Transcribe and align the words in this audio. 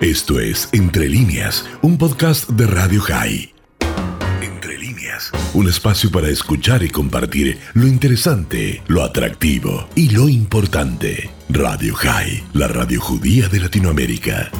Esto 0.00 0.38
es 0.38 0.68
Entre 0.72 1.08
líneas, 1.08 1.64
un 1.80 1.96
podcast 1.96 2.50
de 2.50 2.66
Radio 2.66 3.00
High. 3.00 3.54
Entre 4.42 4.76
líneas, 4.76 5.32
un 5.54 5.66
espacio 5.66 6.10
para 6.10 6.28
escuchar 6.28 6.82
y 6.82 6.90
compartir 6.90 7.58
lo 7.72 7.86
interesante, 7.86 8.82
lo 8.86 9.02
atractivo 9.02 9.88
y 9.94 10.10
lo 10.10 10.28
importante. 10.28 11.30
Radio 11.48 11.94
High, 11.94 12.44
la 12.52 12.68
radio 12.68 13.00
judía 13.00 13.48
de 13.48 13.60
Latinoamérica. 13.60 14.50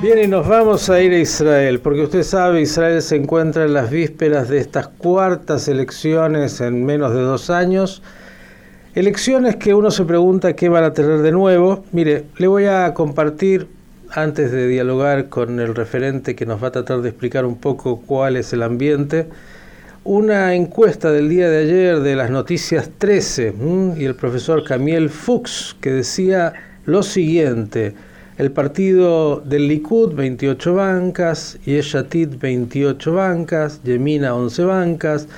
Bien, 0.00 0.22
y 0.22 0.26
nos 0.28 0.46
vamos 0.46 0.88
a 0.88 1.00
ir 1.00 1.12
a 1.12 1.18
Israel, 1.18 1.80
porque 1.80 2.02
usted 2.02 2.22
sabe, 2.22 2.60
Israel 2.60 3.02
se 3.02 3.16
encuentra 3.16 3.64
en 3.64 3.74
las 3.74 3.90
vísperas 3.90 4.48
de 4.48 4.58
estas 4.58 4.86
cuartas 4.86 5.66
elecciones 5.66 6.60
en 6.60 6.84
menos 6.84 7.12
de 7.12 7.22
dos 7.22 7.50
años. 7.50 8.02
Elecciones 8.96 9.56
que 9.56 9.74
uno 9.74 9.90
se 9.90 10.06
pregunta 10.06 10.56
qué 10.56 10.70
van 10.70 10.82
a 10.82 10.94
tener 10.94 11.18
de 11.18 11.30
nuevo. 11.30 11.84
Mire, 11.92 12.24
le 12.38 12.46
voy 12.46 12.64
a 12.64 12.94
compartir, 12.94 13.66
antes 14.10 14.50
de 14.50 14.66
dialogar 14.68 15.28
con 15.28 15.60
el 15.60 15.74
referente 15.74 16.34
que 16.34 16.46
nos 16.46 16.62
va 16.62 16.68
a 16.68 16.72
tratar 16.72 17.02
de 17.02 17.10
explicar 17.10 17.44
un 17.44 17.56
poco 17.56 18.00
cuál 18.06 18.36
es 18.36 18.54
el 18.54 18.62
ambiente, 18.62 19.26
una 20.02 20.54
encuesta 20.54 21.12
del 21.12 21.28
día 21.28 21.50
de 21.50 21.58
ayer 21.58 22.00
de 22.00 22.16
las 22.16 22.30
noticias 22.30 22.88
13 22.96 23.52
y 23.98 24.06
el 24.06 24.14
profesor 24.14 24.64
Camiel 24.64 25.10
Fuchs 25.10 25.76
que 25.78 25.92
decía 25.92 26.54
lo 26.86 27.02
siguiente. 27.02 27.92
El 28.38 28.50
partido 28.50 29.40
del 29.40 29.68
Likud, 29.68 30.14
28 30.14 30.74
bancas, 30.74 31.58
Yeshatid, 31.66 32.38
28 32.40 33.12
bancas, 33.12 33.82
Yemina, 33.82 34.34
11 34.34 34.64
bancas, 34.64 35.28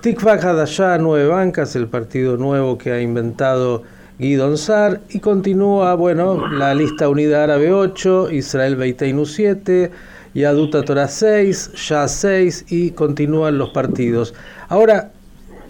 Tikva 0.00 0.32
Hadashah, 0.32 0.96
9 0.96 1.26
bancas, 1.28 1.76
el 1.76 1.86
partido 1.86 2.38
nuevo 2.38 2.78
que 2.78 2.90
ha 2.90 3.02
inventado 3.02 3.82
Guidon 4.18 4.56
Sar, 4.56 5.02
y 5.10 5.18
continúa, 5.20 5.92
bueno, 5.94 6.48
la 6.48 6.74
lista 6.74 7.10
Unida 7.10 7.44
Árabe 7.44 7.70
8, 7.70 8.30
Israel 8.30 8.76
Beiteinu 8.76 9.26
7, 9.26 9.90
Yaduta 10.32 10.82
Torah 10.86 11.06
6, 11.06 11.72
Ya 11.86 12.08
6, 12.08 12.64
y 12.70 12.92
continúan 12.92 13.58
los 13.58 13.70
partidos. 13.70 14.32
Ahora, 14.70 15.10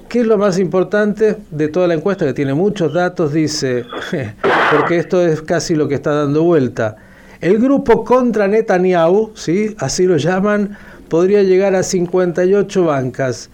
¿qué 0.08 0.20
es 0.20 0.26
lo 0.26 0.38
más 0.38 0.60
importante 0.60 1.38
de 1.50 1.66
toda 1.66 1.88
la 1.88 1.94
encuesta, 1.94 2.24
que 2.24 2.32
tiene 2.32 2.54
muchos 2.54 2.92
datos? 2.92 3.32
Dice 3.32 3.84
porque 4.70 4.98
esto 4.98 5.26
es 5.26 5.42
casi 5.42 5.74
lo 5.74 5.88
que 5.88 5.96
está 5.96 6.12
dando 6.12 6.44
vuelta. 6.44 6.94
El 7.40 7.58
grupo 7.58 8.04
contra 8.04 8.46
Netanyahu, 8.46 9.32
¿sí? 9.34 9.74
así 9.80 10.06
lo 10.06 10.18
llaman, 10.18 10.78
podría 11.08 11.42
llegar 11.42 11.74
a 11.74 11.82
58 11.82 12.84
bancas. 12.84 13.50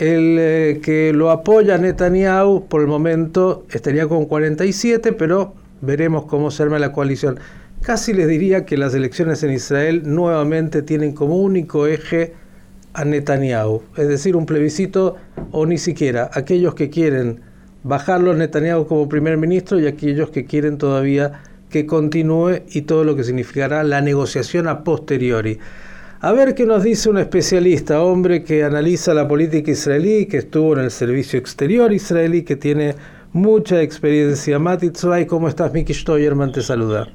El 0.00 0.38
eh, 0.38 0.80
que 0.82 1.12
lo 1.12 1.30
apoya 1.30 1.76
Netanyahu 1.76 2.68
por 2.68 2.80
el 2.80 2.86
momento 2.86 3.66
estaría 3.70 4.08
con 4.08 4.24
47, 4.24 5.12
pero 5.12 5.52
veremos 5.82 6.24
cómo 6.24 6.50
se 6.50 6.62
arma 6.62 6.78
la 6.78 6.90
coalición. 6.90 7.38
Casi 7.82 8.14
les 8.14 8.26
diría 8.26 8.64
que 8.64 8.78
las 8.78 8.94
elecciones 8.94 9.42
en 9.42 9.52
Israel 9.52 10.00
nuevamente 10.06 10.80
tienen 10.80 11.12
como 11.12 11.36
único 11.36 11.86
eje 11.86 12.32
a 12.94 13.04
Netanyahu, 13.04 13.82
es 13.98 14.08
decir, 14.08 14.36
un 14.36 14.46
plebiscito 14.46 15.16
o 15.50 15.66
ni 15.66 15.76
siquiera 15.76 16.30
aquellos 16.32 16.74
que 16.74 16.88
quieren 16.88 17.42
bajarlo 17.82 18.30
a 18.30 18.36
Netanyahu 18.36 18.86
como 18.86 19.06
primer 19.06 19.36
ministro 19.36 19.78
y 19.78 19.86
aquellos 19.86 20.30
que 20.30 20.46
quieren 20.46 20.78
todavía 20.78 21.42
que 21.68 21.84
continúe 21.84 22.62
y 22.70 22.82
todo 22.82 23.04
lo 23.04 23.16
que 23.16 23.24
significará 23.24 23.84
la 23.84 24.00
negociación 24.00 24.66
a 24.66 24.82
posteriori. 24.82 25.58
A 26.22 26.32
ver 26.32 26.54
qué 26.54 26.66
nos 26.66 26.82
dice 26.82 27.08
un 27.08 27.16
especialista, 27.16 28.02
hombre 28.02 28.44
que 28.44 28.62
analiza 28.62 29.14
la 29.14 29.26
política 29.26 29.70
israelí, 29.70 30.26
que 30.26 30.36
estuvo 30.36 30.74
en 30.74 30.84
el 30.84 30.90
servicio 30.90 31.38
exterior 31.38 31.92
israelí, 31.92 32.44
que 32.44 32.56
tiene 32.56 32.94
mucha 33.32 33.80
experiencia. 33.80 34.58
Mati 34.58 34.90
¿cómo 35.26 35.48
estás? 35.48 35.72
Miki 35.72 35.94
Stoyerman 35.94 36.52
te 36.52 36.60
saluda. 36.60 37.08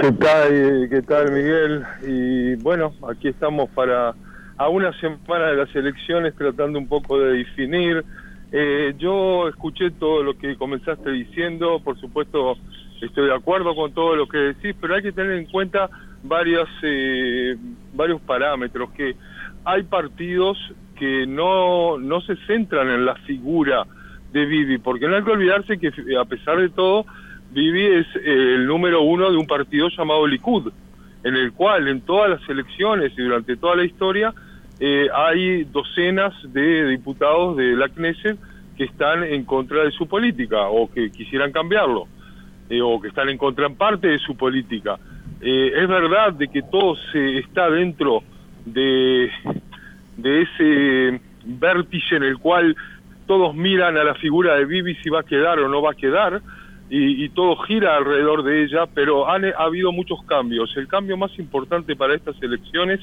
¿Qué 0.00 0.12
tal, 0.12 0.88
qué 0.88 1.02
tal 1.06 1.30
Miguel? 1.30 1.84
Y 2.06 2.54
bueno, 2.62 2.94
aquí 3.06 3.28
estamos 3.28 3.68
para 3.70 4.14
a 4.56 4.68
una 4.70 4.98
semana 4.98 5.48
de 5.48 5.56
las 5.56 5.76
elecciones 5.76 6.34
tratando 6.34 6.78
un 6.78 6.88
poco 6.88 7.18
de 7.18 7.38
definir 7.38 8.02
eh, 8.52 8.94
yo 8.98 9.48
escuché 9.48 9.90
todo 9.90 10.22
lo 10.22 10.38
que 10.38 10.56
comenzaste 10.56 11.10
diciendo, 11.10 11.80
por 11.82 11.98
supuesto 12.00 12.56
estoy 13.00 13.26
de 13.26 13.34
acuerdo 13.34 13.74
con 13.74 13.92
todo 13.92 14.14
lo 14.14 14.28
que 14.28 14.38
decís, 14.38 14.74
pero 14.80 14.94
hay 14.94 15.02
que 15.02 15.12
tener 15.12 15.32
en 15.32 15.46
cuenta 15.46 15.90
varias, 16.28 16.68
eh, 16.82 17.56
varios 17.94 18.20
parámetros, 18.22 18.90
que 18.92 19.16
hay 19.64 19.82
partidos 19.84 20.58
que 20.96 21.26
no, 21.26 21.98
no 21.98 22.20
se 22.20 22.36
centran 22.46 22.88
en 22.90 23.04
la 23.04 23.14
figura 23.16 23.86
de 24.32 24.44
Vivi, 24.46 24.78
porque 24.78 25.08
no 25.08 25.16
hay 25.16 25.22
que 25.22 25.30
olvidarse 25.30 25.78
que 25.78 25.92
a 26.18 26.24
pesar 26.24 26.58
de 26.58 26.68
todo, 26.70 27.06
Vivi 27.50 27.86
es 27.86 28.06
eh, 28.16 28.54
el 28.56 28.66
número 28.66 29.02
uno 29.02 29.30
de 29.30 29.36
un 29.36 29.46
partido 29.46 29.88
llamado 29.88 30.26
Likud, 30.26 30.72
en 31.24 31.36
el 31.36 31.52
cual 31.52 31.88
en 31.88 32.02
todas 32.02 32.30
las 32.30 32.48
elecciones 32.48 33.12
y 33.16 33.22
durante 33.22 33.56
toda 33.56 33.76
la 33.76 33.84
historia 33.84 34.34
eh, 34.78 35.08
hay 35.14 35.64
docenas 35.64 36.34
de 36.52 36.86
diputados 36.88 37.56
de 37.56 37.74
la 37.76 37.88
Knesset 37.88 38.38
que 38.76 38.84
están 38.84 39.24
en 39.24 39.44
contra 39.44 39.84
de 39.84 39.90
su 39.90 40.06
política 40.06 40.68
o 40.68 40.90
que 40.92 41.10
quisieran 41.10 41.50
cambiarlo 41.50 42.06
eh, 42.68 42.82
o 42.82 43.00
que 43.00 43.08
están 43.08 43.28
en 43.28 43.38
contra 43.38 43.66
en 43.66 43.74
parte 43.74 44.08
de 44.08 44.18
su 44.18 44.36
política. 44.36 44.98
Eh, 45.40 45.72
es 45.76 45.88
verdad 45.88 46.32
de 46.32 46.48
que 46.48 46.62
todo 46.62 46.96
se 47.12 47.38
está 47.38 47.70
dentro 47.70 48.22
de, 48.64 49.30
de 50.16 50.42
ese 50.42 51.20
vértice 51.44 52.16
en 52.16 52.22
el 52.22 52.38
cual 52.38 52.74
todos 53.26 53.54
miran 53.54 53.96
a 53.96 54.04
la 54.04 54.14
figura 54.14 54.56
de 54.56 54.64
Bibi 54.64 54.94
si 54.96 55.10
va 55.10 55.20
a 55.20 55.24
quedar 55.24 55.58
o 55.58 55.68
no 55.68 55.82
va 55.82 55.92
a 55.92 55.94
quedar 55.94 56.40
y, 56.88 57.24
y 57.24 57.28
todo 57.30 57.56
gira 57.56 57.96
alrededor 57.96 58.44
de 58.44 58.64
ella, 58.64 58.86
pero 58.86 59.28
han, 59.28 59.44
ha 59.44 59.64
habido 59.64 59.92
muchos 59.92 60.22
cambios. 60.24 60.74
El 60.76 60.86
cambio 60.86 61.16
más 61.16 61.36
importante 61.38 61.96
para 61.96 62.14
estas 62.14 62.40
elecciones 62.42 63.00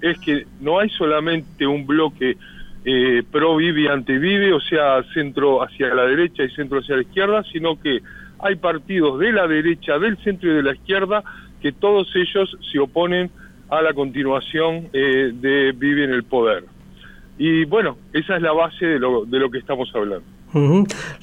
es 0.00 0.18
que 0.20 0.46
no 0.60 0.78
hay 0.78 0.88
solamente 0.90 1.66
un 1.66 1.86
bloque 1.86 2.36
eh, 2.84 3.22
pro 3.30 3.56
vive 3.56 3.90
ante 3.90 4.18
vive, 4.18 4.52
o 4.52 4.60
sea, 4.60 5.02
centro 5.12 5.62
hacia 5.62 5.94
la 5.94 6.06
derecha 6.06 6.42
y 6.44 6.50
centro 6.50 6.78
hacia 6.78 6.96
la 6.96 7.02
izquierda, 7.02 7.42
sino 7.52 7.78
que 7.80 8.00
hay 8.40 8.56
partidos 8.56 9.18
de 9.18 9.32
la 9.32 9.46
derecha, 9.46 9.98
del 9.98 10.16
centro 10.18 10.50
y 10.50 10.54
de 10.54 10.62
la 10.62 10.74
izquierda 10.74 11.22
que 11.60 11.72
todos 11.72 12.08
ellos 12.14 12.56
se 12.70 12.78
oponen 12.78 13.30
a 13.68 13.82
la 13.82 13.92
continuación 13.92 14.88
eh, 14.92 15.32
de 15.34 15.72
Vive 15.72 16.04
en 16.04 16.12
el 16.12 16.24
poder. 16.24 16.64
Y 17.38 17.64
bueno, 17.64 17.96
esa 18.12 18.36
es 18.36 18.42
la 18.42 18.52
base 18.52 18.84
de 18.84 18.98
lo, 18.98 19.24
de 19.24 19.38
lo 19.38 19.50
que 19.50 19.58
estamos 19.58 19.90
hablando. 19.94 20.24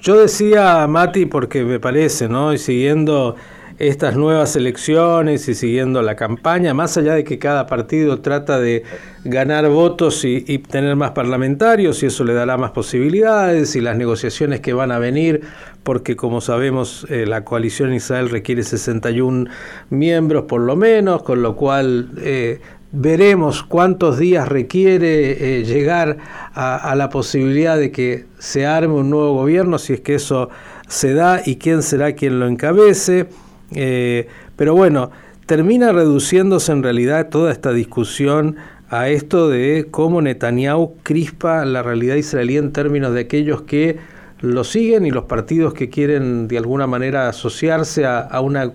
Yo 0.01 0.17
decía, 0.17 0.85
Mati, 0.87 1.25
porque 1.25 1.63
me 1.63 1.79
parece, 1.79 2.29
¿no? 2.29 2.53
Y 2.53 2.57
siguiendo 2.57 3.35
estas 3.77 4.15
nuevas 4.15 4.55
elecciones 4.55 5.49
y 5.49 5.53
siguiendo 5.53 6.01
la 6.01 6.15
campaña, 6.15 6.73
más 6.73 6.97
allá 6.97 7.13
de 7.13 7.23
que 7.23 7.39
cada 7.39 7.67
partido 7.67 8.21
trata 8.21 8.59
de 8.59 8.83
ganar 9.25 9.67
votos 9.69 10.23
y, 10.23 10.59
tener 10.59 10.95
más 10.95 11.11
parlamentarios 11.11 12.01
y 12.01 12.05
eso 12.05 12.23
le 12.23 12.33
dará 12.33 12.57
más 12.57 12.71
posibilidades 12.71 13.75
y 13.75 13.81
las 13.81 13.97
negociaciones 13.97 14.61
que 14.61 14.73
van 14.73 14.91
a 14.91 14.99
venir, 14.99 15.41
porque 15.83 16.15
como 16.15 16.39
sabemos 16.41 17.05
eh, 17.09 17.25
la 17.25 17.43
coalición 17.43 17.93
Israel 17.93 18.29
requiere 18.29 18.63
61 18.63 19.49
miembros 19.89 20.45
por 20.45 20.61
lo 20.61 20.75
menos, 20.75 21.23
con 21.23 21.41
lo 21.41 21.55
cual 21.55 22.11
eh, 22.17 22.61
veremos 22.93 23.63
cuántos 23.63 24.17
días 24.17 24.47
requiere 24.47 25.59
eh, 25.59 25.63
llegar 25.65 26.17
a, 26.53 26.77
a 26.77 26.95
la 26.95 27.09
posibilidad 27.09 27.77
de 27.77 27.91
que 27.91 28.25
se 28.39 28.65
arme 28.65 28.93
un 28.93 29.09
nuevo 29.09 29.33
gobierno, 29.33 29.77
si 29.79 29.93
es 29.93 30.01
que 30.01 30.15
eso 30.15 30.49
se 30.87 31.13
da 31.13 31.41
y 31.45 31.57
quién 31.57 31.83
será 31.83 32.13
quien 32.13 32.39
lo 32.39 32.47
encabece. 32.47 33.27
Eh, 33.73 34.27
pero 34.55 34.75
bueno, 34.75 35.11
termina 35.45 35.91
reduciéndose 35.91 36.71
en 36.71 36.83
realidad 36.83 37.29
toda 37.29 37.51
esta 37.51 37.71
discusión 37.71 38.57
a 38.89 39.09
esto 39.09 39.49
de 39.49 39.87
cómo 39.89 40.21
Netanyahu 40.21 40.97
crispa 41.03 41.65
la 41.65 41.81
realidad 41.81 42.15
israelí 42.15 42.57
en 42.57 42.71
términos 42.71 43.13
de 43.13 43.21
aquellos 43.21 43.63
que 43.63 43.97
lo 44.41 44.63
siguen 44.63 45.05
y 45.05 45.11
los 45.11 45.25
partidos 45.25 45.73
que 45.73 45.89
quieren 45.89 46.47
de 46.47 46.57
alguna 46.57 46.87
manera 46.87 47.27
asociarse 47.27 48.05
a, 48.05 48.39
una 48.41 48.73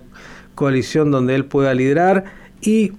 coalición 0.55 1.11
donde 1.11 1.35
él 1.35 1.45
pueda 1.45 1.73
liderar 1.73 2.25
y 2.61 2.93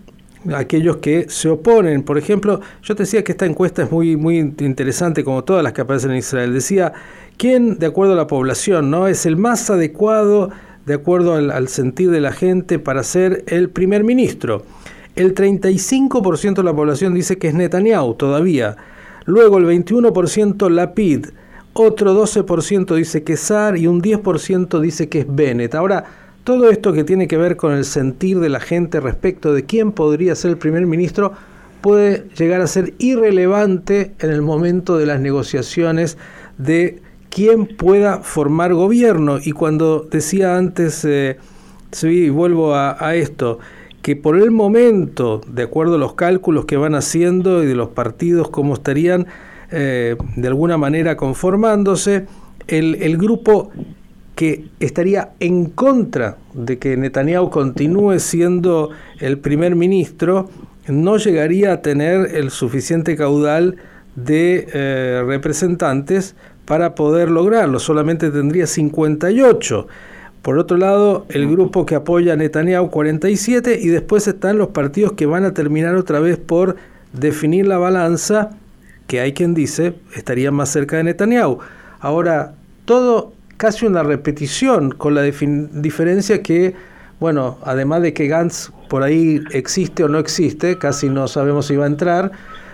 aquellos 0.55 0.97
que 0.97 1.27
se 1.29 1.49
oponen. 1.49 2.03
Por 2.03 2.19
ejemplo, 2.19 2.61
yo 2.83 2.97
te 2.97 3.03
decía 3.03 3.23
que 3.23 3.33
esta 3.33 3.47
encuesta 3.47 3.83
es 3.83 3.93
muy, 3.93 4.17
muy 4.17 4.39
interesante, 4.39 5.23
como 5.23 5.45
todas 5.45 5.63
las 5.63 5.73
que 5.73 5.83
aparecen 5.83 6.13
en 6.13 6.17
Israel. 6.19 6.53
Decía, 6.55 6.93
¿quién, 7.37 7.79
de 7.79 7.87
acuerdo 7.87 8.15
a 8.15 8.17
la 8.17 8.27
población, 8.27 8.91
no 8.91 9.07
es 9.07 9.27
el 9.27 9.37
más 9.37 9.69
adecuado 9.71 10.51
de 10.87 10.95
acuerdo 10.95 11.35
al, 11.35 11.69
sentir 11.69 12.11
de 12.11 12.21
la 12.21 12.33
gente, 12.33 12.79
para 12.79 13.03
ser 13.03 13.45
el 13.47 13.71
primer 13.71 14.05
ministro. 14.05 14.65
El 15.15 15.35
35% 15.35 16.55
de 16.55 16.63
la 16.63 16.75
población 16.75 17.15
dice 17.15 17.39
que 17.39 17.49
es 17.49 17.55
Netanyahu 17.55 18.15
todavía. 18.15 18.77
Luego 19.25 19.59
el 19.59 19.67
21% 19.67 20.71
Lapid. 20.71 21.27
Otro 21.75 22.15
12% 22.15 22.95
dice 22.97 23.23
que 23.23 23.35
es 23.35 23.41
Sar 23.41 23.77
y 23.77 23.87
un 23.87 24.03
10% 24.03 24.81
dice 24.81 25.09
que 25.09 25.21
es 25.21 25.27
Bennett. 25.29 25.75
Ahora, 25.75 26.05
todo 26.45 26.71
esto 26.71 26.93
que 26.93 27.05
tiene 27.05 27.29
que 27.29 27.37
ver 27.37 27.57
con 27.57 27.73
el 27.73 27.85
sentir 27.85 28.41
de 28.41 28.49
la 28.49 28.61
gente 28.61 29.01
respecto 29.01 29.55
de 29.55 29.65
quién 29.65 29.93
podría 29.93 30.35
ser 30.35 30.51
el 30.51 30.59
primer 30.59 30.87
ministro 30.87 31.33
puede 31.81 32.27
llegar 32.37 32.61
a 32.61 32.67
ser 32.67 32.95
irrelevante 32.99 34.13
en 34.19 34.31
el 34.31 34.43
momento 34.43 34.99
de 34.99 35.07
las 35.07 35.21
negociaciones 35.21 36.19
de 36.59 37.01
quien 37.33 37.67
pueda 37.67 38.19
formar 38.19 38.75
gobierno. 38.75 39.39
Y 39.43 39.53
cuando 39.53 40.07
decía 40.11 40.57
antes, 40.57 41.05
eh, 41.05 41.39
sí, 41.91 42.29
vuelvo 42.29 42.75
a, 42.75 43.15
esto, 43.15 43.59
que 44.03 44.17
por 44.17 44.37
el 44.37 44.51
momento, 44.51 45.41
de 45.47 45.63
acuerdo 45.63 45.95
a 45.95 45.99
los 45.99 46.15
cálculos 46.15 46.67
que 46.67 46.77
van 46.77 46.95
haciendo 46.95 47.63
y 47.63 47.67
de 47.67 47.75
los 47.75 47.89
partidos 47.89 48.51
como 48.51 48.75
estarían 48.75 49.27
eh, 49.71 50.17
de 50.37 50.49
alguna 50.49 50.77
manera 50.77 51.17
conformándose, 51.17 52.27
el, 52.69 52.97
el 52.97 53.17
grupo 53.17 53.71
que 54.35 54.67
estaría 54.81 55.31
en 55.41 55.67
contra 55.67 56.37
de 56.53 56.79
que 56.79 56.97
Netanyahu 56.99 57.49
continúe 57.49 58.19
siendo 58.19 58.91
el 59.21 59.39
primer 59.39 59.75
ministro, 59.75 60.51
no 60.87 61.17
llegaría 61.17 61.73
a 61.73 61.83
tener 61.83 62.35
el 62.35 62.51
suficiente 62.51 63.17
caudal 63.17 63.77
de 64.17 64.69
eh, 64.73 65.23
representantes 65.27 66.35
para 66.65 66.95
poder 66.95 67.31
lograrlo, 67.31 67.79
solamente 67.79 68.31
tendría 68.31 68.67
58. 68.67 69.87
Por 70.43 70.59
otro 70.59 70.77
lado, 70.77 71.27
el 71.29 71.49
grupo 71.49 71.87
que 71.87 71.95
apoya 71.95 72.33
a 72.33 72.37
Netanyahu 72.37 72.91
47 72.91 73.79
y 73.81 73.89
después 73.89 74.27
están 74.27 74.59
los 74.59 74.69
partidos 74.69 75.13
que 75.13 75.27
van 75.27 75.45
a 75.45 75.55
terminar 75.55 75.95
otra 75.95 76.19
vez 76.19 76.37
por 76.37 76.77
definir 77.13 77.67
la 77.67 77.79
balanza, 77.79 78.51
que 79.07 79.21
hay 79.21 79.33
quien 79.33 79.55
dice 79.55 79.95
estaría 80.17 80.51
más 80.51 80.71
cerca 80.71 80.97
de 80.97 81.05
Netanyahu. 81.05 81.59
Ahora, 82.01 82.55
todo 82.85 83.33
casi 83.57 83.87
una 83.87 84.03
repetición, 84.03 84.91
con 84.91 85.15
la 85.15 85.23
diferencia 85.23 86.43
que, 86.43 86.75
bueno, 87.21 87.59
además 87.63 88.03
de 88.03 88.13
que 88.13 88.27
Gantz 88.27 88.73
por 88.89 89.05
ahí 89.05 89.41
existe 89.53 90.03
o 90.03 90.09
no 90.09 90.19
existe, 90.19 90.79
casi 90.79 91.09
no 91.09 91.29
sabemos 91.29 91.67
si 91.67 91.77
va 91.77 91.85
a 91.85 91.89
entrar, 91.89 92.33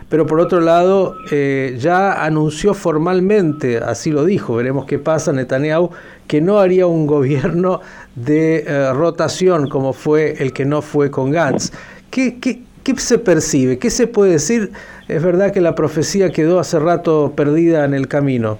pero 0.08 0.26
por 0.26 0.40
otro 0.40 0.60
lado 0.60 1.16
eh, 1.30 1.76
ya 1.78 2.24
anunció 2.24 2.74
formalmente, 2.74 3.78
así 3.78 4.10
lo 4.10 4.24
dijo, 4.24 4.56
veremos 4.56 4.86
qué 4.86 4.98
pasa 4.98 5.32
Netanyahu, 5.32 5.90
que 6.26 6.40
no 6.40 6.58
haría 6.58 6.86
un 6.86 7.06
gobierno 7.16 7.80
de 8.14 8.64
eh, 8.66 8.92
rotación 8.92 9.68
como 9.68 9.92
fue 9.92 10.34
el 10.38 10.52
que 10.52 10.64
no 10.64 10.82
fue 10.82 11.10
con 11.10 11.30
Gantz. 11.30 11.72
¿Qué, 12.10 12.38
qué, 12.40 12.62
qué 12.82 12.96
se 12.96 13.18
percibe? 13.18 13.78
¿Qué 13.78 13.90
se 13.90 14.06
puede 14.06 14.32
decir? 14.32 14.70
Es 15.08 15.22
verdad 15.22 15.52
que 15.52 15.60
la 15.60 15.74
profecía 15.74 16.30
quedó 16.30 16.58
hace 16.58 16.78
rato 16.78 17.32
perdida 17.36 17.84
en 17.84 17.94
el 17.94 18.08
camino. 18.08 18.58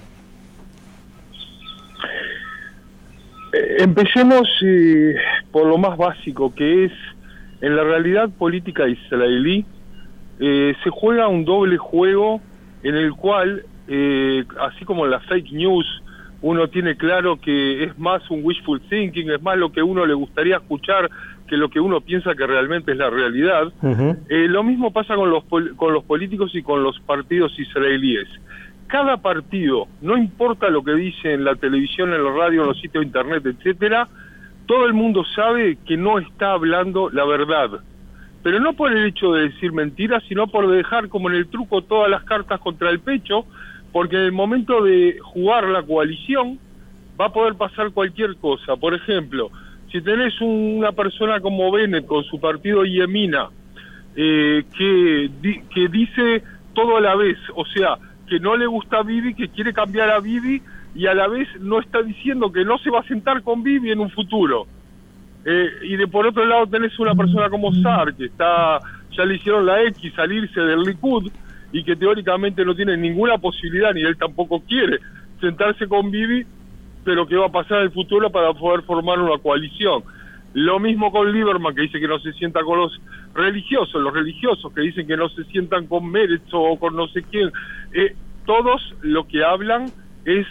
Eh, 3.52 3.76
empecemos 3.78 4.48
eh, 4.64 5.14
por 5.50 5.66
lo 5.66 5.78
más 5.78 5.96
básico, 5.96 6.54
que 6.54 6.86
es, 6.86 6.92
en 7.60 7.76
la 7.76 7.84
realidad 7.84 8.28
política 8.30 8.86
israelí, 8.86 9.64
eh, 10.40 10.74
se 10.82 10.90
juega 10.90 11.28
un 11.28 11.44
doble 11.44 11.76
juego 11.76 12.40
en 12.82 12.94
el 12.94 13.12
cual, 13.12 13.64
así 14.60 14.84
como 14.84 15.04
en 15.04 15.10
la 15.10 15.20
fake 15.20 15.52
news, 15.52 15.86
uno 16.42 16.68
tiene 16.68 16.96
claro 16.96 17.40
que 17.40 17.84
es 17.84 17.98
más 17.98 18.30
un 18.30 18.44
wishful 18.44 18.80
thinking, 18.82 19.30
es 19.30 19.42
más 19.42 19.56
lo 19.56 19.72
que 19.72 19.82
uno 19.82 20.06
le 20.06 20.14
gustaría 20.14 20.56
escuchar 20.56 21.10
que 21.48 21.56
lo 21.56 21.68
que 21.70 21.80
uno 21.80 22.00
piensa 22.00 22.34
que 22.34 22.46
realmente 22.46 22.92
es 22.92 22.98
la 22.98 23.10
realidad. 23.10 23.72
lo 24.28 24.62
mismo 24.62 24.92
pasa 24.92 25.16
con 25.16 25.30
los, 25.30 25.44
con 25.44 25.92
los 25.92 26.04
políticos 26.04 26.54
y 26.54 26.62
con 26.62 26.82
los 26.82 27.00
partidos 27.00 27.58
israelíes 27.58 28.28
cada 28.88 29.18
partido, 29.18 29.86
no 30.00 30.16
importa 30.16 30.70
lo 30.70 30.82
que 30.82 30.94
dice 30.94 31.34
en 31.34 31.44
la 31.44 31.54
televisión, 31.54 32.12
en 32.12 32.24
la 32.24 32.32
radio, 32.32 32.62
en 32.62 32.68
los 32.68 32.80
sitios 32.80 33.02
de 33.02 33.06
internet, 33.06 33.46
etcétera, 33.46 34.08
todo 34.66 34.86
el 34.86 34.94
mundo 34.94 35.24
sabe 35.36 35.78
que 35.86 35.96
no 35.96 36.18
está 36.18 36.52
hablando 36.52 37.10
la 37.10 37.24
verdad. 37.24 37.80
Pero 38.42 38.60
no 38.60 38.72
por 38.74 38.92
el 38.92 39.06
hecho 39.06 39.32
de 39.32 39.48
decir 39.48 39.72
mentiras, 39.72 40.22
sino 40.28 40.46
por 40.46 40.68
dejar 40.68 41.08
como 41.08 41.28
en 41.28 41.36
el 41.36 41.48
truco 41.48 41.82
todas 41.82 42.10
las 42.10 42.24
cartas 42.24 42.60
contra 42.60 42.90
el 42.90 43.00
pecho, 43.00 43.44
porque 43.92 44.16
en 44.16 44.22
el 44.22 44.32
momento 44.32 44.82
de 44.82 45.18
jugar 45.20 45.64
la 45.64 45.82
coalición 45.82 46.58
va 47.20 47.26
a 47.26 47.32
poder 47.32 47.54
pasar 47.54 47.90
cualquier 47.90 48.36
cosa. 48.36 48.76
Por 48.76 48.94
ejemplo, 48.94 49.50
si 49.90 50.00
tenés 50.00 50.40
una 50.40 50.92
persona 50.92 51.40
como 51.40 51.70
Bennett 51.72 52.06
con 52.06 52.24
su 52.24 52.38
partido 52.38 52.84
Yemina, 52.84 53.48
eh, 54.14 54.64
que, 54.76 55.30
que 55.74 55.88
dice 55.88 56.42
todo 56.74 56.96
a 56.96 57.00
la 57.00 57.16
vez, 57.16 57.38
o 57.54 57.64
sea, 57.66 57.98
que 58.28 58.38
no 58.38 58.56
le 58.56 58.66
gusta 58.66 58.98
a 58.98 59.02
Bibi, 59.02 59.34
que 59.34 59.48
quiere 59.48 59.72
cambiar 59.72 60.10
a 60.10 60.20
Bibi 60.20 60.62
y 60.94 61.06
a 61.06 61.14
la 61.14 61.28
vez 61.28 61.48
no 61.60 61.80
está 61.80 62.02
diciendo 62.02 62.52
que 62.52 62.64
no 62.64 62.78
se 62.78 62.90
va 62.90 63.00
a 63.00 63.04
sentar 63.04 63.42
con 63.42 63.62
Bibi 63.62 63.90
en 63.90 64.00
un 64.00 64.10
futuro. 64.10 64.66
Eh, 65.44 65.68
y 65.84 65.96
de 65.96 66.06
por 66.06 66.26
otro 66.26 66.44
lado 66.44 66.66
tenés 66.66 66.98
una 66.98 67.14
persona 67.14 67.48
como 67.48 67.72
Sar, 67.74 68.14
que 68.14 68.26
está 68.26 68.80
ya 69.16 69.24
le 69.24 69.36
hicieron 69.36 69.66
la 69.66 69.82
X 69.84 70.12
salirse 70.14 70.60
del 70.60 70.82
Likud 70.82 71.30
y 71.72 71.82
que 71.82 71.96
teóricamente 71.96 72.64
no 72.64 72.74
tiene 72.74 72.96
ninguna 72.96 73.38
posibilidad, 73.38 73.92
ni 73.92 74.02
él 74.02 74.16
tampoco 74.16 74.60
quiere, 74.60 74.98
sentarse 75.40 75.86
con 75.88 76.10
Bibi, 76.10 76.46
pero 77.04 77.26
que 77.26 77.36
va 77.36 77.46
a 77.46 77.52
pasar 77.52 77.78
en 77.78 77.84
el 77.84 77.90
futuro 77.90 78.30
para 78.30 78.52
poder 78.54 78.82
formar 78.82 79.18
una 79.18 79.38
coalición. 79.38 80.02
Lo 80.54 80.78
mismo 80.78 81.10
con 81.12 81.32
Lieberman, 81.32 81.74
que 81.74 81.82
dice 81.82 82.00
que 82.00 82.08
no 82.08 82.18
se 82.20 82.32
sienta 82.32 82.62
con 82.62 82.78
los 82.78 83.00
religiosos, 83.34 84.00
los 84.00 84.14
religiosos 84.14 84.72
que 84.72 84.80
dicen 84.80 85.06
que 85.06 85.16
no 85.16 85.28
se 85.28 85.44
sientan 85.44 85.86
con 85.86 86.10
Meretz 86.10 86.48
o 86.52 86.78
con 86.78 86.96
no 86.96 87.06
sé 87.08 87.22
quién. 87.22 87.50
Eh, 87.92 88.14
todos 88.46 88.94
lo 89.02 89.26
que 89.26 89.44
hablan 89.44 89.86
es 90.24 90.46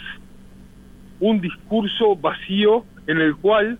un 1.20 1.40
discurso 1.40 2.14
vacío 2.16 2.84
en 3.06 3.20
el 3.20 3.34
cual 3.36 3.78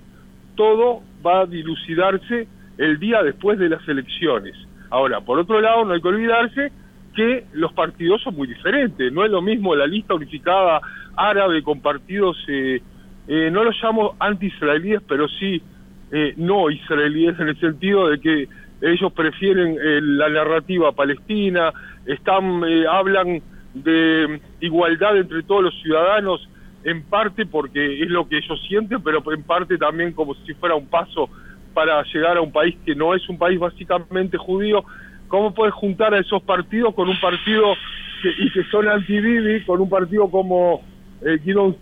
todo 0.59 1.03
va 1.25 1.43
a 1.43 1.47
dilucidarse 1.47 2.49
el 2.79 2.99
día 2.99 3.23
después 3.23 3.61
de 3.61 3.69
las 3.69 3.87
elecciones. 3.89 4.57
Ahora, 4.91 5.21
por 5.21 5.39
otro 5.39 5.61
lado, 5.61 5.85
no 5.85 5.95
hay 5.95 6.03
que 6.03 6.09
olvidarse 6.09 6.73
que 7.15 7.45
los 7.53 7.73
partidos 7.73 8.21
son 8.23 8.35
muy 8.35 8.49
diferentes. 8.49 9.13
No 9.13 9.25
es 9.25 9.31
lo 9.31 9.41
mismo 9.41 9.77
la 9.77 9.87
lista 9.87 10.15
unificada 10.15 10.81
árabe 11.15 11.63
con 11.63 11.81
partidos, 11.81 12.37
eh, 12.49 12.83
eh, 13.29 13.51
no 13.53 13.63
los 13.63 13.77
llamo 13.81 14.17
anti-israelíes, 14.19 15.03
pero 15.07 15.29
sí 15.29 15.63
eh, 16.11 16.35
no 16.37 16.71
israelíes 16.71 17.39
en 17.39 17.49
el 17.49 17.61
sentido 17.61 18.09
de 18.09 18.19
que 18.19 18.49
ellos 18.81 19.13
prefieren 19.13 19.77
eh, 19.81 20.01
la 20.03 20.29
narrativa 20.29 20.91
palestina, 20.91 21.73
están 22.05 22.65
eh, 22.67 22.85
hablan 22.91 23.43
de 23.75 24.41
igualdad 24.61 25.19
entre 25.19 25.45
todos 25.45 25.65
los 25.65 25.81
ciudadanos 25.83 26.49
en 26.91 27.03
parte 27.03 27.47
porque 27.47 28.03
es 28.03 28.09
lo 28.09 28.29
que 28.29 28.39
ellos 28.39 28.61
sienten, 28.67 29.03
pero 29.03 29.23
en 29.33 29.43
parte 29.43 29.77
también 29.77 30.13
como 30.13 30.35
si 30.35 30.55
fuera 30.55 30.75
un 30.75 30.87
paso 30.87 31.29
para 31.75 32.03
llegar 32.05 32.37
a 32.37 32.41
un 32.41 32.51
país 32.51 32.77
que 32.85 32.95
no 32.95 33.15
es 33.15 33.29
un 33.29 33.39
país 33.39 33.59
básicamente 33.59 34.37
judío. 34.37 34.85
¿Cómo 35.29 35.53
puedes 35.53 35.75
juntar 35.75 36.15
a 36.15 36.19
esos 36.19 36.43
partidos 36.43 36.95
con 36.95 37.09
un 37.09 37.21
partido 37.21 37.75
que, 38.23 38.31
y 38.31 38.51
que 38.51 38.65
son 38.65 38.89
anti-Bibi, 38.89 39.65
con 39.65 39.81
un 39.81 39.91
partido 39.91 40.31
como 40.31 40.83
eh, 41.23 41.39
Gidon 41.45 41.77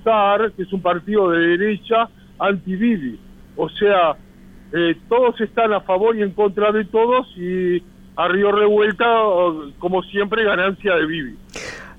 que 0.57 0.63
es 0.63 0.73
un 0.73 0.83
partido 0.83 1.31
de 1.31 1.57
derecha 1.57 2.09
anti-Bibi? 2.39 3.19
O 3.57 3.69
sea, 3.69 4.17
eh, 4.73 4.97
todos 5.09 5.41
están 5.41 5.73
a 5.73 5.81
favor 5.81 6.17
y 6.17 6.23
en 6.23 6.33
contra 6.33 6.73
de 6.73 6.85
todos 6.85 7.29
y 7.37 7.83
a 8.17 8.29
Río 8.29 8.51
Revuelta, 8.51 9.07
como 9.79 10.03
siempre, 10.03 10.43
ganancia 10.43 10.97
de 10.97 11.07
Vivi. 11.07 11.37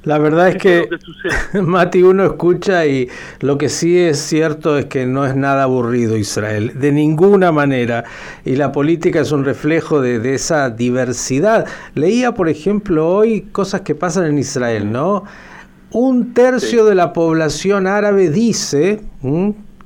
La 0.08 0.20
verdad 0.20 0.48
es 0.48 0.56
que, 0.56 0.88
Mati, 1.62 2.02
uno 2.02 2.24
escucha 2.24 2.86
y 2.86 3.10
lo 3.42 3.58
que 3.58 3.68
sí 3.68 4.00
es 4.00 4.18
cierto 4.18 4.78
es 4.78 4.86
que 4.86 5.06
no 5.06 5.26
es 5.26 5.36
nada 5.36 5.64
aburrido 5.64 6.16
Israel, 6.16 6.80
de 6.80 6.94
ninguna 6.94 7.52
manera. 7.52 8.06
Y 8.46 8.56
la 8.56 8.72
política 8.72 9.20
es 9.20 9.34
un 9.34 9.44
reflejo 9.44 10.00
de, 10.00 10.34
esa 10.34 10.70
diversidad. 10.70 11.68
Leía, 11.94 12.32
por 12.34 12.48
ejemplo, 12.48 13.06
hoy 13.06 13.50
cosas 13.52 13.82
que 13.82 13.96
pasan 13.96 14.28
en 14.28 14.38
Israel, 14.38 14.90
¿no? 14.90 15.26
Un 15.92 16.34
tercio 16.34 16.86
de 16.86 16.96
la 16.96 17.12
población 17.12 17.86
árabe 17.86 18.30
dice, 18.30 19.02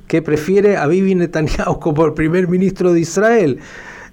que 0.06 0.22
prefiere 0.22 0.76
a 0.76 0.86
Bibi 0.86 1.16
Netanyahu 1.16 1.80
como 1.80 2.06
el 2.06 2.14
primer 2.14 2.46
ministro 2.46 2.92
de 2.92 3.00
Israel, 3.00 3.58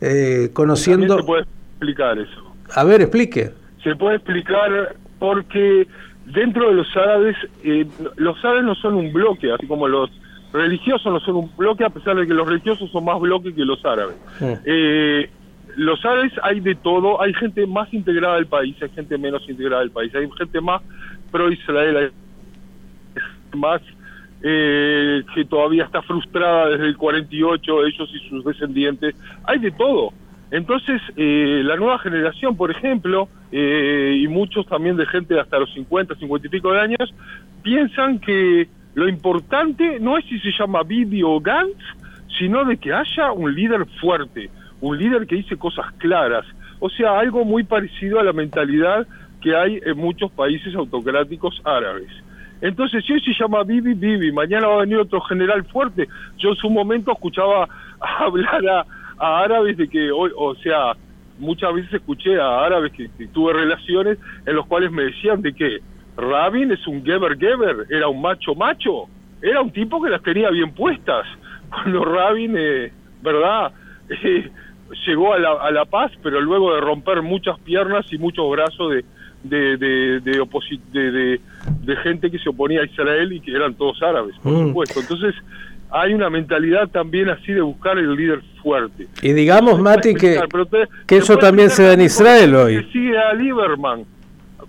eh, 0.02 0.50
conociendo... 0.54 1.18
se 1.18 1.24
puede 1.24 1.44
explicar 1.44 2.18
eso. 2.18 2.56
A 2.74 2.84
ver, 2.84 3.02
explique. 3.02 3.52
Se 3.84 3.96
puede 3.96 4.16
explicar 4.16 4.96
porque 5.20 5.88
dentro 6.26 6.70
de 6.70 6.76
los 6.76 6.98
árabes, 6.98 7.36
eh, 7.64 7.86
los 8.18 8.44
árabes 8.44 8.64
no 8.64 8.76
son 8.76 8.96
un 8.96 9.12
bloque, 9.14 9.52
así 9.52 9.68
como 9.68 9.88
los 9.88 10.10
religiosos 10.54 11.12
no 11.12 11.20
son 11.20 11.36
un 11.36 11.52
bloque, 11.58 11.84
a 11.84 11.90
pesar 11.90 12.16
de 12.16 12.26
que 12.26 12.34
los 12.34 12.48
religiosos 12.48 12.90
son 12.92 13.06
más 13.06 13.20
bloques 13.20 13.54
que 13.54 13.66
los 13.66 13.84
árabes. 13.86 14.16
Eh, 14.66 15.30
los 15.76 16.04
árabes 16.04 16.34
hay 16.44 16.60
de 16.60 16.76
todo, 16.76 17.22
hay 17.22 17.34
gente 17.34 17.66
más 17.68 17.94
integrada 17.94 18.36
del 18.36 18.48
país, 18.48 18.76
hay 18.82 18.90
gente 18.90 19.18
menos 19.18 19.48
integrada 19.48 19.82
del 19.82 19.92
país, 19.92 20.14
hay 20.16 20.30
gente 20.38 20.62
más 20.62 20.82
pro-Israel, 21.32 21.98
hay 21.98 23.58
más 23.58 23.82
eh, 24.42 25.24
que 25.36 25.46
todavía 25.46 25.84
está 25.84 26.02
frustrada 26.02 26.70
desde 26.70 26.88
el 26.88 26.98
48, 26.98 27.86
ellos 27.86 28.10
y 28.14 28.30
sus 28.30 28.44
descendientes, 28.46 29.16
hay 29.46 29.60
de 29.60 29.72
todo. 29.72 30.14
Entonces, 30.52 31.02
eh, 31.16 31.62
la 31.64 31.76
nueva 31.76 32.00
generación, 32.00 32.58
por 32.58 32.72
ejemplo, 32.72 33.30
eh, 33.52 34.18
y 34.20 34.28
muchos 34.28 34.66
también 34.66 34.98
de 34.98 35.06
gente 35.06 35.36
de 35.36 35.42
hasta 35.42 35.60
los 35.60 35.72
50, 35.74 36.16
50 36.16 36.48
y 36.48 36.50
pico 36.50 36.72
de 36.72 36.82
años, 36.82 37.14
piensan 37.62 38.20
que 38.20 38.68
lo 38.96 39.08
importante 39.08 40.00
no 40.00 40.18
es 40.18 40.26
si 40.26 40.40
se 40.40 40.52
llama 40.52 40.84
Bibi 40.84 41.22
o 41.24 41.40
Gantz, 41.40 41.78
sino 42.40 42.66
de 42.66 42.78
que 42.78 42.94
haya 42.94 43.32
un 43.32 43.54
líder 43.54 43.86
fuerte, 44.02 44.50
un 44.82 44.98
líder 44.98 45.28
que 45.28 45.36
dice 45.36 45.58
cosas 45.58 45.86
claras, 45.98 46.46
o 46.80 46.90
sea, 46.90 47.20
algo 47.20 47.46
muy 47.46 47.64
parecido 47.64 48.20
a 48.20 48.24
la 48.24 48.34
mentalidad 48.34 49.06
que 49.42 49.56
hay 49.56 49.80
en 49.86 49.98
muchos 49.98 50.32
países 50.32 50.74
autocráticos 50.76 51.62
árabes. 51.64 52.10
Entonces, 52.62 53.06
si 53.06 53.14
hoy 53.14 53.22
se 53.22 53.34
llama 53.34 53.64
Bibi, 53.64 53.94
Bibi, 53.94 54.32
mañana 54.32 54.68
va 54.68 54.76
a 54.76 54.80
venir 54.82 54.98
otro 54.98 55.22
general 55.22 55.64
fuerte. 55.66 56.08
Yo 56.38 56.50
en 56.50 56.56
su 56.56 56.70
momento 56.70 57.12
escuchaba 57.12 57.70
hablar 58.00 58.68
a, 58.68 58.86
árabes 59.20 59.78
de 59.78 59.88
que 59.88 60.12
hoy, 60.12 60.32
o 60.36 60.56
sea, 60.56 60.94
muchas 61.38 61.74
veces 61.74 61.94
escuché 61.94 62.40
a 62.40 62.66
árabes 62.66 62.92
que, 62.94 63.10
tuve 63.34 63.54
relaciones 63.54 64.18
en 64.46 64.56
los 64.56 64.66
cuales 64.68 64.92
me 64.92 65.04
decían 65.04 65.42
de 65.42 65.54
que 65.54 65.80
Rabin 66.18 66.72
es 66.72 66.86
un 66.88 67.04
Geber 67.04 67.38
Geber, 67.38 67.86
era 67.90 68.08
un 68.08 68.22
macho 68.22 68.56
macho, 68.56 69.08
era 69.42 69.62
un 69.62 69.72
tipo 69.72 70.02
que 70.02 70.10
las 70.10 70.22
tenía 70.22 70.50
bien 70.50 70.74
puestas. 70.74 71.26
Cuando 71.70 72.04
Rabin, 72.04 72.56
eh, 72.58 72.92
¿verdad? 73.22 73.72
Eh, 74.10 74.50
llegó 75.06 75.34
a 75.34 75.40
la, 75.40 75.52
a 75.54 75.72
la 75.72 75.86
paz, 75.86 76.12
pero 76.24 76.42
luego 76.42 76.74
de 76.74 76.82
romper 76.82 77.22
muchas 77.22 77.60
piernas 77.60 78.12
y 78.12 78.18
muchos 78.18 78.50
brazos 78.50 78.92
de, 78.92 79.06
de, 79.44 79.78
de, 79.78 80.20
de, 80.20 81.40
de, 81.82 81.96
gente 81.98 82.32
que 82.32 82.40
se 82.40 82.50
oponía 82.50 82.82
a 82.82 82.86
Israel 82.86 83.32
y 83.34 83.40
que 83.40 83.52
eran 83.52 83.76
todos 83.76 84.02
árabes, 84.02 84.36
por 84.42 84.52
mm. 84.52 84.68
supuesto. 84.68 85.00
Entonces, 85.00 85.36
hay 85.92 86.14
una 86.14 86.30
mentalidad 86.30 86.88
también 86.90 87.30
así 87.30 87.52
de 87.52 87.62
buscar 87.62 87.98
el 87.98 88.16
líder 88.16 88.42
fuerte. 88.62 89.08
Y 89.22 89.34
digamos, 89.34 89.80
Mati, 89.80 90.14
que, 90.14 90.40
que 91.08 91.18
eso 91.18 91.38
también 91.38 91.70
se 91.70 91.84
da 91.84 91.94
en 91.94 92.02
Israel 92.02 92.56
hoy. 92.56 92.88
sigue 92.92 93.18
a 93.18 93.34
Lieberman. 93.34 94.06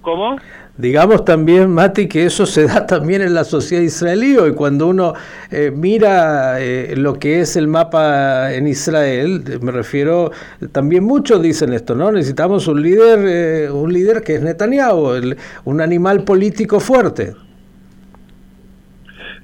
¿Cómo? 0.01 0.37
Digamos 0.79 1.27
también, 1.27 1.71
Mati, 1.71 2.09
que 2.09 2.25
eso 2.25 2.47
se 2.47 2.67
da 2.67 2.87
también 2.87 3.21
en 3.21 3.35
la 3.35 3.45
sociedad 3.45 3.83
israelí 3.83 4.39
y 4.49 4.53
cuando 4.55 4.87
uno 4.87 5.13
eh, 5.51 5.71
mira 5.75 6.59
eh, 6.59 6.95
lo 6.97 7.19
que 7.19 7.41
es 7.41 7.57
el 7.57 7.69
mapa 7.69 8.55
en 8.55 8.67
Israel, 8.67 9.43
me 9.61 9.73
refiero, 9.73 10.31
también 10.73 11.05
muchos 11.05 11.43
dicen 11.43 11.75
esto, 11.75 11.95
¿no? 11.95 12.11
Necesitamos 12.11 12.67
un 12.67 12.81
líder, 12.81 13.19
eh, 13.27 13.71
un 13.71 13.93
líder 13.93 14.23
que 14.23 14.37
es 14.37 14.43
Netanyahu, 14.43 15.21
un 15.65 15.81
animal 15.83 16.25
político 16.25 16.81
fuerte. 16.81 17.35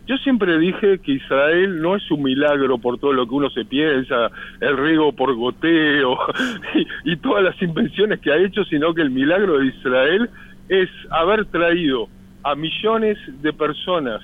Yo 0.07 0.17
siempre 0.19 0.57
dije 0.59 1.01
que 1.01 1.13
Israel 1.13 1.83
no 1.83 1.97
es 1.97 2.09
un 2.13 2.23
milagro 2.23 2.79
por 2.79 2.99
todo 2.99 3.13
lo 3.13 3.27
que 3.27 3.35
uno 3.35 3.51
se 3.51 3.65
piensa, 3.65 4.31
el 4.61 4.77
riego 4.77 5.13
por 5.13 5.35
goteo 5.35 6.17
y, 7.05 7.17
todas 7.17 7.43
las 7.43 7.61
invenciones 7.61 8.21
que 8.21 8.31
ha 8.31 8.37
hecho, 8.37 8.65
sino 8.65 8.95
que 8.95 9.03
el 9.03 9.11
milagro 9.11 9.59
de 9.59 9.67
Israel 9.67 10.31
es 10.69 10.89
haber 11.11 11.47
traído 11.47 12.09
a 12.45 12.55
millones 12.55 13.19
de 13.43 13.53
personas 13.53 14.23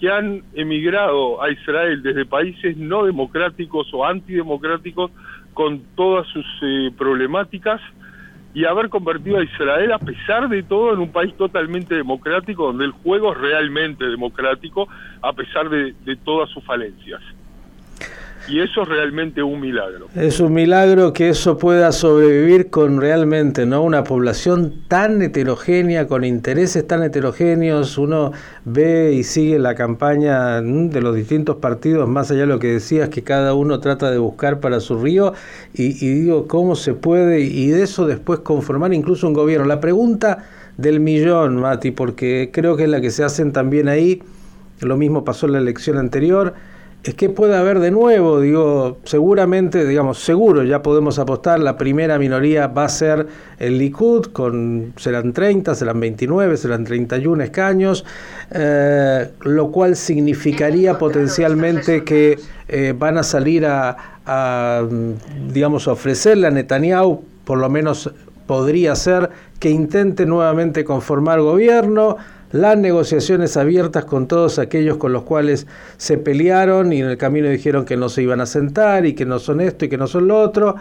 que 0.00 0.10
han 0.10 0.42
emigrado 0.54 1.40
a 1.40 1.50
Israel 1.50 2.02
desde 2.02 2.24
países 2.24 2.76
no 2.76 3.04
democráticos 3.04 3.88
o 3.92 4.04
antidemocráticos 4.04 5.12
con 5.54 5.82
todas 5.94 6.26
sus 6.28 6.46
eh, 6.62 6.90
problemáticas 6.96 7.80
y 8.52 8.64
haber 8.64 8.88
convertido 8.88 9.38
a 9.38 9.44
Israel 9.44 9.92
a 9.92 9.98
pesar 9.98 10.48
de 10.48 10.62
todo 10.62 10.92
en 10.92 11.00
un 11.00 11.12
país 11.12 11.34
totalmente 11.36 11.94
democrático 11.94 12.66
donde 12.66 12.84
el 12.84 12.92
juego 12.92 13.32
es 13.32 13.38
realmente 13.38 14.04
democrático 14.04 14.88
a 15.22 15.32
pesar 15.32 15.68
de 15.68 16.16
todas 16.24 16.50
sus 16.50 16.64
falencias 16.64 17.20
y 18.48 18.60
eso 18.60 18.82
es 18.82 18.88
realmente 18.88 19.42
un 19.42 19.60
milagro. 19.60 20.08
Es 20.14 20.40
un 20.40 20.52
milagro 20.52 21.12
que 21.12 21.28
eso 21.28 21.58
pueda 21.58 21.92
sobrevivir 21.92 22.70
con 22.70 23.00
realmente 23.00 23.66
no 23.66 23.82
una 23.82 24.04
población 24.04 24.74
tan 24.88 25.22
heterogénea, 25.22 26.06
con 26.06 26.24
intereses 26.24 26.86
tan 26.86 27.02
heterogéneos. 27.02 27.98
Uno 27.98 28.32
ve 28.64 29.12
y 29.12 29.24
sigue 29.24 29.58
la 29.58 29.74
campaña 29.74 30.60
mm, 30.62 30.90
de 30.90 31.00
los 31.00 31.14
distintos 31.14 31.56
partidos, 31.56 32.08
más 32.08 32.30
allá 32.30 32.40
de 32.40 32.46
lo 32.46 32.58
que 32.58 32.68
decías, 32.68 33.08
que 33.08 33.22
cada 33.22 33.54
uno 33.54 33.80
trata 33.80 34.10
de 34.10 34.18
buscar 34.18 34.60
para 34.60 34.80
su 34.80 35.00
río, 35.00 35.34
y, 35.74 36.04
y 36.04 36.14
digo, 36.14 36.48
¿cómo 36.48 36.76
se 36.76 36.94
puede? 36.94 37.40
Y 37.40 37.68
de 37.68 37.82
eso 37.82 38.06
después 38.06 38.40
conformar 38.40 38.92
incluso 38.94 39.28
un 39.28 39.34
gobierno. 39.34 39.66
La 39.66 39.80
pregunta 39.80 40.44
del 40.76 41.00
millón, 41.00 41.56
Mati, 41.56 41.90
porque 41.90 42.50
creo 42.52 42.76
que 42.76 42.84
es 42.84 42.88
la 42.90 43.00
que 43.00 43.10
se 43.10 43.22
hacen 43.22 43.52
también 43.52 43.88
ahí, 43.88 44.22
lo 44.80 44.96
mismo 44.96 45.24
pasó 45.24 45.46
en 45.46 45.52
la 45.52 45.58
elección 45.58 45.98
anterior 45.98 46.54
es 47.02 47.14
que 47.14 47.30
puede 47.30 47.56
haber 47.56 47.80
de 47.80 47.90
nuevo, 47.90 48.40
digo, 48.40 48.98
seguramente, 49.04 49.86
digamos, 49.86 50.18
seguro 50.18 50.64
ya 50.64 50.82
podemos 50.82 51.18
apostar, 51.18 51.58
la 51.58 51.78
primera 51.78 52.18
minoría 52.18 52.66
va 52.66 52.84
a 52.84 52.88
ser 52.90 53.26
el 53.58 53.78
Likud, 53.78 54.26
con, 54.26 54.92
serán 54.96 55.32
30, 55.32 55.74
serán 55.74 55.98
29, 55.98 56.58
serán 56.58 56.84
31 56.84 57.42
escaños, 57.44 58.04
eh, 58.50 59.30
lo 59.40 59.70
cual 59.70 59.96
significaría 59.96 60.98
potencialmente 60.98 62.04
que 62.04 62.38
eh, 62.68 62.94
van 62.96 63.16
a 63.16 63.22
salir 63.22 63.64
a, 63.64 63.96
a, 64.26 64.86
digamos, 65.52 65.88
ofrecerle 65.88 66.48
a 66.48 66.50
Netanyahu, 66.50 67.22
por 67.44 67.58
lo 67.58 67.70
menos 67.70 68.10
podría 68.46 68.94
ser, 68.94 69.30
que 69.58 69.70
intente 69.70 70.26
nuevamente 70.26 70.84
conformar 70.84 71.40
gobierno, 71.40 72.18
las 72.52 72.76
negociaciones 72.76 73.56
abiertas 73.56 74.04
con 74.04 74.26
todos 74.26 74.58
aquellos 74.58 74.96
con 74.96 75.12
los 75.12 75.22
cuales 75.22 75.66
se 75.96 76.18
pelearon 76.18 76.92
y 76.92 77.00
en 77.00 77.08
el 77.08 77.16
camino 77.16 77.48
dijeron 77.48 77.84
que 77.84 77.96
no 77.96 78.08
se 78.08 78.22
iban 78.22 78.40
a 78.40 78.46
sentar 78.46 79.06
y 79.06 79.14
que 79.14 79.24
no 79.24 79.38
son 79.38 79.60
esto 79.60 79.84
y 79.84 79.88
que 79.88 79.96
no 79.96 80.06
son 80.06 80.26
lo 80.26 80.40
otro. 80.40 80.76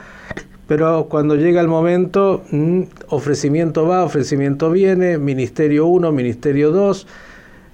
Pero 0.67 1.07
cuando 1.09 1.35
llega 1.35 1.61
el 1.61 1.67
momento, 1.67 2.43
mm, 2.51 2.81
ofrecimiento 3.09 3.88
va, 3.88 4.03
ofrecimiento 4.03 4.71
viene, 4.71 5.17
Ministerio 5.17 5.88
1, 5.88 6.11
Ministerio 6.11 6.71
2. 6.71 7.07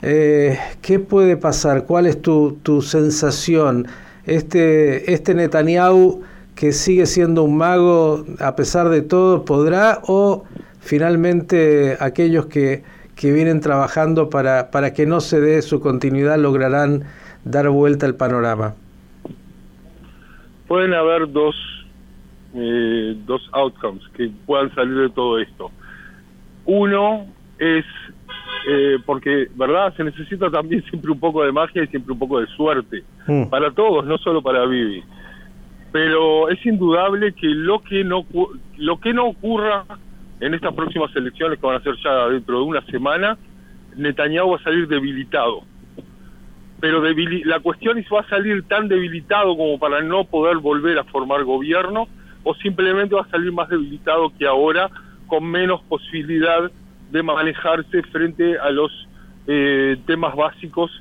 Eh, 0.02 0.58
¿Qué 0.82 1.00
puede 1.00 1.36
pasar? 1.38 1.86
¿Cuál 1.86 2.06
es 2.06 2.22
tu, 2.22 2.58
tu 2.64 2.82
sensación? 2.82 3.88
Este, 4.26 5.14
este 5.14 5.34
Netanyahu 5.36 6.22
que 6.56 6.72
sigue 6.72 7.06
siendo 7.06 7.44
un 7.44 7.58
mago 7.58 8.26
a 8.40 8.56
pesar 8.56 8.90
de 8.90 9.02
todo, 9.02 9.46
¿podrá 9.46 10.02
o 10.08 10.44
finalmente 10.80 11.98
aquellos 12.00 12.46
que 12.46 12.84
que 13.16 13.32
vienen 13.32 13.62
trabajando 13.62 14.30
para, 14.30 14.72
para 14.72 14.94
que 14.94 15.06
no 15.06 15.22
se 15.22 15.40
dé 15.40 15.62
su 15.62 15.80
continuidad 15.80 16.38
lograrán 16.38 17.04
dar 17.44 17.70
vuelta 17.70 18.06
al 18.06 18.16
panorama? 18.16 18.76
Pueden 20.68 20.94
haber 20.94 21.32
dos, 21.32 21.56
eh, 22.54 23.16
dos 23.26 23.42
outcomes 23.54 24.04
que 24.16 24.30
puedan 24.46 24.74
salir 24.76 24.98
de 24.98 25.10
todo 25.10 25.40
esto. 25.40 25.72
Uno 26.66 27.26
es, 27.60 27.86
eh, 28.68 28.98
porque, 29.06 29.48
¿verdad? 29.56 29.94
Se 29.96 30.04
necesita 30.04 30.50
también 30.50 30.84
siempre 30.90 31.12
un 31.12 31.20
poco 31.20 31.44
de 31.44 31.52
magia 31.52 31.84
y 31.84 31.88
siempre 31.88 32.14
un 32.14 32.20
poco 32.20 32.42
de 32.42 32.48
suerte. 32.48 33.04
Mm. 33.28 33.46
Para 33.46 33.72
todos, 33.72 34.06
no 34.06 34.18
solo 34.18 34.42
para 34.42 34.66
Vivi. 34.66 35.04
Pero 35.92 36.50
es 36.50 36.66
indudable 36.66 37.34
que 37.34 37.48
lo 37.48 37.80
que 37.80 38.04
no, 38.04 38.26
lo 38.78 39.00
que 39.00 39.14
no 39.14 39.28
ocurra 39.28 39.86
en 40.40 40.54
estas 40.54 40.74
próximas 40.74 41.16
elecciones 41.16 41.60
que 41.60 41.66
van 41.66 41.78
a 41.78 41.84
ser 41.84 41.96
ya 42.04 42.28
dentro 42.28 42.60
de 42.60 42.64
una 42.64 42.82
semana, 42.88 43.38
Netanyahu 43.96 44.52
va 44.52 44.58
a 44.58 44.64
salir 44.64 44.88
debilitado. 44.88 45.64
Pero 46.82 47.02
la 47.02 47.60
cuestión 47.62 47.98
es, 47.98 48.06
¿va 48.14 48.22
a 48.22 48.30
salir 48.30 48.64
tan 48.68 48.88
debilitado 48.88 49.56
como 49.56 49.80
para 49.80 50.02
no 50.02 50.26
poder 50.26 50.58
volver 50.58 51.00
a 51.00 51.04
formar 51.06 51.44
gobierno 51.44 52.08
o 52.44 52.54
simplemente 52.56 53.16
va 53.16 53.22
a 53.22 53.30
salir 53.30 53.52
más 53.52 53.70
debilitado 53.70 54.32
que 54.38 54.46
ahora 54.46 54.90
con 55.28 55.44
menos 55.46 55.82
posibilidad 55.84 56.70
de 57.12 57.24
manejarse 57.24 58.04
frente 58.04 58.58
a 58.60 58.70
los 58.70 58.92
eh, 59.48 59.98
temas 60.06 60.36
básicos 60.36 60.92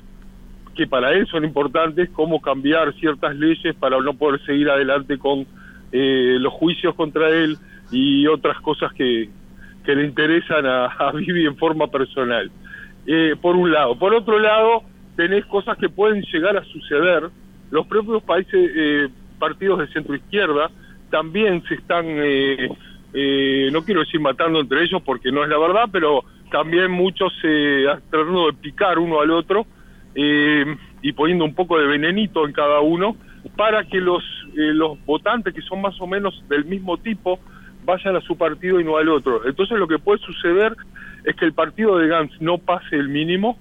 que 0.75 0.87
para 0.87 1.13
él 1.13 1.25
son 1.27 1.45
importantes, 1.45 2.09
como 2.09 2.41
cambiar 2.41 2.93
ciertas 2.95 3.35
leyes 3.35 3.75
para 3.75 3.99
no 4.01 4.13
poder 4.13 4.43
seguir 4.45 4.69
adelante 4.69 5.17
con 5.17 5.45
eh, 5.91 6.37
los 6.39 6.53
juicios 6.53 6.95
contra 6.95 7.29
él, 7.29 7.57
y 7.91 8.27
otras 8.27 8.59
cosas 8.61 8.93
que, 8.93 9.29
que 9.83 9.95
le 9.95 10.05
interesan 10.05 10.65
a, 10.65 10.85
a 10.85 11.11
Vivi 11.11 11.45
en 11.45 11.57
forma 11.57 11.87
personal. 11.87 12.51
Eh, 13.07 13.35
por 13.39 13.55
un 13.55 13.71
lado. 13.71 13.97
Por 13.97 14.13
otro 14.13 14.39
lado, 14.39 14.81
tenés 15.15 15.45
cosas 15.45 15.77
que 15.77 15.89
pueden 15.89 16.23
llegar 16.23 16.57
a 16.57 16.63
suceder. 16.63 17.29
Los 17.69 17.85
propios 17.87 18.23
países, 18.23 18.71
eh, 18.75 19.09
partidos 19.37 19.79
de 19.79 19.87
centro 19.87 20.15
izquierda, 20.15 20.71
también 21.09 21.63
se 21.67 21.75
están, 21.75 22.05
eh, 22.07 22.69
eh, 23.13 23.69
no 23.71 23.83
quiero 23.83 24.01
decir 24.01 24.19
matando 24.19 24.59
entre 24.59 24.83
ellos 24.83 25.01
porque 25.03 25.31
no 25.31 25.43
es 25.43 25.49
la 25.49 25.57
verdad, 25.57 25.87
pero 25.91 26.23
también 26.51 26.91
muchos 26.91 27.33
eh, 27.43 27.85
tratando 28.09 28.47
de 28.47 28.53
picar 28.53 28.99
uno 28.99 29.21
al 29.21 29.31
otro 29.31 29.65
y 30.17 31.11
poniendo 31.11 31.43
un 31.43 31.53
poco 31.53 31.77
de 31.77 31.85
venenito 31.87 32.45
en 32.45 32.53
cada 32.53 32.79
uno 32.79 33.17
para 33.57 33.83
que 33.83 33.99
los, 33.99 34.23
los 34.53 34.97
votantes 35.05 35.53
que 35.53 35.61
son 35.61 35.81
más 35.81 35.99
o 35.99 36.07
menos 36.07 36.41
del 36.47 36.63
mismo 36.63 36.97
tipo 36.97 37.39
vayan 37.85 38.15
a 38.15 38.21
su 38.21 38.37
partido 38.37 38.79
y 38.79 38.83
no 38.83 38.97
al 38.97 39.09
otro. 39.09 39.45
Entonces 39.47 39.77
lo 39.77 39.87
que 39.87 39.99
puede 39.99 40.19
suceder 40.19 40.75
es 41.23 41.35
que 41.35 41.45
el 41.45 41.53
partido 41.53 41.97
de 41.97 42.07
Gantz 42.07 42.39
no 42.41 42.57
pase 42.57 42.95
el 42.95 43.09
mínimo 43.09 43.57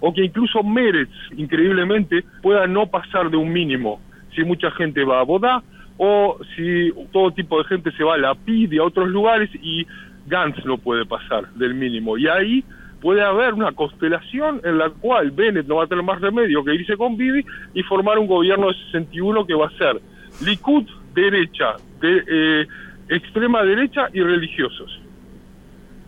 o 0.00 0.12
que 0.12 0.24
incluso 0.24 0.62
Meretz, 0.62 1.10
increíblemente, 1.36 2.24
pueda 2.42 2.66
no 2.66 2.86
pasar 2.86 3.30
de 3.30 3.36
un 3.36 3.52
mínimo 3.52 4.00
si 4.34 4.44
mucha 4.44 4.70
gente 4.72 5.04
va 5.04 5.20
a 5.20 5.24
Bodá 5.24 5.62
o 5.96 6.38
si 6.54 6.92
todo 7.12 7.30
tipo 7.30 7.58
de 7.58 7.64
gente 7.64 7.90
se 7.92 8.04
va 8.04 8.14
a 8.14 8.18
la 8.18 8.34
PID 8.34 8.72
y 8.72 8.78
a 8.78 8.84
otros 8.84 9.08
lugares 9.08 9.50
y 9.62 9.86
Gantz 10.26 10.64
no 10.64 10.78
puede 10.78 11.06
pasar 11.06 11.48
del 11.54 11.74
mínimo. 11.74 12.18
Y 12.18 12.28
ahí 12.28 12.64
puede 13.00 13.22
haber 13.22 13.54
una 13.54 13.72
constelación 13.72 14.60
en 14.64 14.78
la 14.78 14.90
cual 14.90 15.30
Bennett 15.30 15.66
no 15.66 15.76
va 15.76 15.84
a 15.84 15.86
tener 15.86 16.04
más 16.04 16.20
remedio 16.20 16.64
que 16.64 16.74
irse 16.74 16.96
con 16.96 17.16
Bibi 17.16 17.44
y 17.74 17.82
formar 17.84 18.18
un 18.18 18.26
gobierno 18.26 18.68
de 18.68 18.74
61 18.92 19.46
que 19.46 19.54
va 19.54 19.66
a 19.66 19.78
ser 19.78 20.00
Likud 20.44 20.84
derecha, 21.14 21.76
de, 22.00 22.22
eh, 22.28 22.66
extrema 23.08 23.62
derecha 23.62 24.08
y 24.12 24.20
religiosos. 24.20 25.00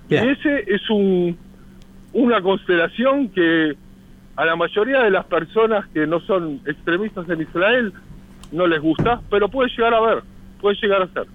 Ese 0.08 0.64
es 0.66 0.88
un 0.90 1.36
una 2.12 2.40
constelación 2.40 3.28
que 3.28 3.76
a 4.36 4.44
la 4.44 4.56
mayoría 4.56 5.02
de 5.02 5.10
las 5.10 5.26
personas 5.26 5.86
que 5.88 6.06
no 6.06 6.20
son 6.20 6.60
extremistas 6.66 7.28
en 7.28 7.42
Israel 7.42 7.92
no 8.52 8.66
les 8.66 8.80
gusta, 8.80 9.20
pero 9.30 9.48
puede 9.48 9.68
llegar 9.70 9.94
a 9.94 10.00
ver, 10.00 10.22
puede 10.60 10.76
llegar 10.80 11.02
a 11.02 11.08
ser. 11.08 11.26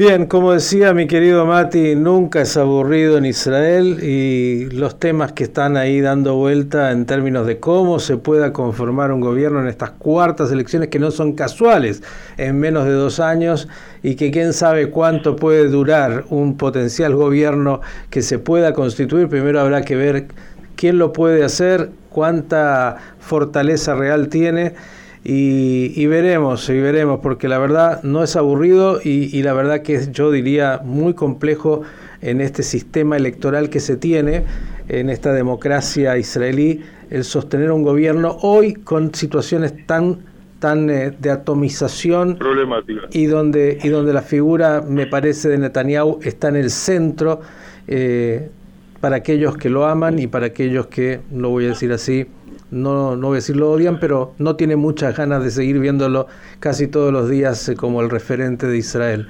Bien, 0.00 0.24
como 0.24 0.54
decía 0.54 0.94
mi 0.94 1.06
querido 1.06 1.44
Mati, 1.44 1.94
nunca 1.94 2.40
es 2.40 2.56
aburrido 2.56 3.18
en 3.18 3.26
Israel 3.26 4.02
y 4.02 4.70
los 4.70 4.98
temas 4.98 5.32
que 5.32 5.44
están 5.44 5.76
ahí 5.76 6.00
dando 6.00 6.36
vuelta 6.36 6.90
en 6.90 7.04
términos 7.04 7.46
de 7.46 7.60
cómo 7.60 7.98
se 7.98 8.16
pueda 8.16 8.50
conformar 8.50 9.12
un 9.12 9.20
gobierno 9.20 9.60
en 9.60 9.66
estas 9.66 9.90
cuartas 9.90 10.50
elecciones 10.52 10.88
que 10.88 10.98
no 10.98 11.10
son 11.10 11.34
casuales 11.34 12.02
en 12.38 12.58
menos 12.58 12.86
de 12.86 12.92
dos 12.92 13.20
años 13.20 13.68
y 14.02 14.14
que 14.14 14.30
quién 14.30 14.54
sabe 14.54 14.88
cuánto 14.88 15.36
puede 15.36 15.68
durar 15.68 16.24
un 16.30 16.56
potencial 16.56 17.14
gobierno 17.14 17.82
que 18.08 18.22
se 18.22 18.38
pueda 18.38 18.72
constituir. 18.72 19.28
Primero 19.28 19.60
habrá 19.60 19.82
que 19.82 19.96
ver 19.96 20.28
quién 20.76 20.96
lo 20.96 21.12
puede 21.12 21.44
hacer, 21.44 21.90
cuánta 22.08 22.96
fortaleza 23.18 23.94
real 23.94 24.28
tiene 24.30 24.72
y, 25.22 26.06
veremos, 26.06 26.68
y 26.70 26.80
veremos, 26.80 27.20
porque 27.20 27.46
la 27.46 27.58
verdad 27.58 28.02
no 28.02 28.22
es 28.22 28.36
aburrido 28.36 29.00
y, 29.04 29.42
la 29.42 29.52
verdad 29.52 29.82
que 29.82 29.94
es, 29.94 30.12
yo 30.12 30.30
diría, 30.30 30.80
muy 30.82 31.14
complejo 31.14 31.82
en 32.22 32.40
este 32.40 32.62
sistema 32.62 33.16
electoral 33.16 33.68
que 33.68 33.80
se 33.80 33.96
tiene, 33.96 34.44
en 34.88 35.10
esta 35.10 35.32
democracia 35.32 36.16
israelí, 36.16 36.82
el 37.10 37.24
sostener 37.24 37.70
un 37.70 37.82
gobierno 37.82 38.38
hoy 38.42 38.74
con 38.74 39.14
situaciones 39.14 39.86
tan 39.86 40.30
tan 40.60 40.90
eh, 40.90 41.10
de 41.18 41.30
atomización 41.30 42.38
y 43.12 43.24
donde 43.24 43.78
y 43.82 43.88
donde 43.88 44.12
la 44.12 44.20
figura 44.20 44.84
me 44.86 45.06
parece 45.06 45.48
de 45.48 45.56
Netanyahu 45.56 46.20
está 46.22 46.48
en 46.48 46.56
el 46.56 46.70
centro 46.70 47.40
eh, 47.88 48.50
para 49.00 49.16
aquellos 49.16 49.56
que 49.56 49.70
lo 49.70 49.86
aman 49.86 50.18
y 50.18 50.26
para 50.26 50.46
aquellos 50.46 50.86
que 50.86 51.20
lo 51.32 51.50
voy 51.50 51.66
a 51.66 51.68
decir 51.68 51.92
así 51.92 52.26
no, 52.70 53.16
no 53.16 53.28
voy 53.28 53.36
a 53.36 53.38
decir 53.38 53.56
lo 53.56 53.70
odian, 53.70 53.98
pero 53.98 54.34
no 54.38 54.56
tiene 54.56 54.76
muchas 54.76 55.16
ganas 55.16 55.42
de 55.42 55.50
seguir 55.50 55.78
viéndolo 55.78 56.26
casi 56.60 56.86
todos 56.86 57.12
los 57.12 57.28
días 57.28 57.68
eh, 57.68 57.76
como 57.76 58.00
el 58.00 58.10
referente 58.10 58.66
de 58.66 58.78
Israel. 58.78 59.28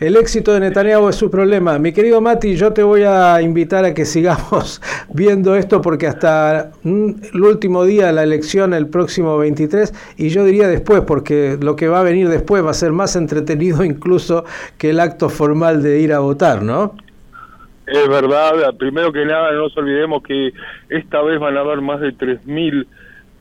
El 0.00 0.16
éxito 0.16 0.52
de 0.52 0.60
Netanyahu 0.60 1.10
es 1.10 1.16
su 1.16 1.30
problema. 1.30 1.78
Mi 1.78 1.92
querido 1.92 2.20
Mati, 2.20 2.56
yo 2.56 2.72
te 2.72 2.82
voy 2.82 3.04
a 3.04 3.40
invitar 3.40 3.84
a 3.84 3.94
que 3.94 4.04
sigamos 4.04 4.82
viendo 5.14 5.54
esto 5.54 5.80
porque 5.80 6.08
hasta 6.08 6.72
mm, 6.82 7.10
el 7.34 7.42
último 7.44 7.84
día 7.84 8.06
de 8.06 8.12
la 8.12 8.24
elección, 8.24 8.74
el 8.74 8.88
próximo 8.88 9.38
23, 9.38 9.92
y 10.16 10.30
yo 10.30 10.44
diría 10.44 10.66
después, 10.66 11.02
porque 11.02 11.56
lo 11.60 11.76
que 11.76 11.86
va 11.86 12.00
a 12.00 12.02
venir 12.02 12.28
después 12.28 12.64
va 12.64 12.70
a 12.70 12.74
ser 12.74 12.90
más 12.90 13.14
entretenido 13.14 13.84
incluso 13.84 14.44
que 14.76 14.90
el 14.90 14.98
acto 14.98 15.28
formal 15.28 15.82
de 15.82 16.00
ir 16.00 16.12
a 16.12 16.18
votar, 16.18 16.62
¿no? 16.62 16.94
Es 17.86 18.08
verdad, 18.08 18.76
primero 18.78 19.12
que 19.12 19.24
nada 19.24 19.50
no 19.52 19.62
nos 19.62 19.76
olvidemos 19.76 20.22
que 20.22 20.52
esta 20.88 21.20
vez 21.20 21.40
van 21.40 21.56
a 21.56 21.60
haber 21.60 21.80
más 21.80 22.00
de 22.00 22.14
3.000 22.14 22.86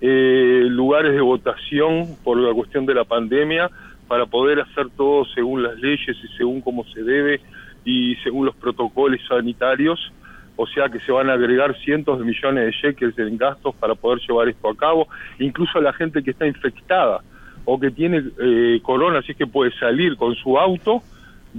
eh, 0.02 0.64
lugares 0.68 1.14
de 1.14 1.22
votación 1.22 2.16
por 2.24 2.38
la 2.38 2.52
cuestión 2.52 2.88
de 2.88 2.96
la 2.96 3.04
pandemia 3.04 3.70
para 4.08 4.26
poder 4.26 4.62
hacer 4.62 4.88
todo 4.98 5.26
según 5.26 5.62
las 5.62 5.78
leyes 5.78 6.18
y 6.24 6.28
según 6.38 6.62
cómo 6.62 6.84
se 6.86 7.04
debe 7.04 7.40
y 7.86 8.16
según 8.24 8.48
los 8.48 8.56
protocolos 8.56 9.20
sanitarios. 9.28 10.12
O 10.56 10.66
sea 10.66 10.90
que 10.90 11.00
se 11.02 11.12
van 11.12 11.30
a 11.30 11.34
agregar 11.34 11.78
cientos 11.78 12.18
de 12.18 12.26
millones 12.26 12.66
de 12.66 12.72
shekels 12.72 13.18
en 13.20 13.38
gastos 13.38 13.76
para 13.76 13.94
poder 13.94 14.20
llevar 14.28 14.50
esto 14.50 14.70
a 14.70 14.76
cabo. 14.76 15.08
Incluso 15.38 15.80
la 15.80 15.94
gente 15.94 16.24
que 16.24 16.32
está 16.32 16.48
infectada 16.48 17.22
o 17.64 17.80
que 17.80 17.92
tiene 17.92 18.24
eh, 18.40 18.80
corona, 18.82 19.20
así 19.20 19.36
que 19.36 19.46
puede 19.46 19.72
salir 19.78 20.18
con 20.18 20.34
su 20.36 20.58
auto, 20.58 21.04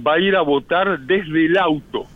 va 0.05 0.15
a 0.15 0.19
ir 0.19 0.35
a 0.35 0.41
votar 0.41 0.99
desde 0.99 1.45
el 1.45 1.57
auto 1.57 2.07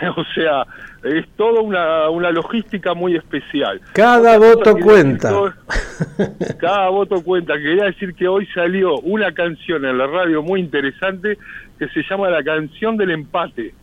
o 0.16 0.24
sea, 0.34 0.66
es 1.02 1.26
toda 1.36 1.60
una, 1.60 2.08
una 2.10 2.30
logística 2.30 2.94
muy 2.94 3.16
especial. 3.16 3.80
Cada 3.92 4.38
voto 4.38 4.76
cuenta. 4.76 5.54
cada 6.58 6.88
voto 6.88 7.22
cuenta. 7.22 7.54
Quería 7.54 7.84
decir 7.84 8.14
que 8.14 8.28
hoy 8.28 8.46
salió 8.54 8.98
una 9.00 9.32
canción 9.32 9.84
en 9.84 9.98
la 9.98 10.06
radio 10.06 10.42
muy 10.42 10.60
interesante 10.60 11.38
que 11.78 11.88
se 11.88 12.02
llama 12.08 12.30
La 12.30 12.42
canción 12.42 12.96
del 12.96 13.10
empate 13.10 13.74